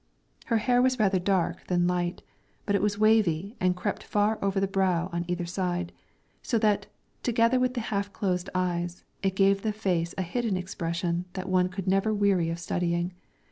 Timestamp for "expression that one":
10.57-11.69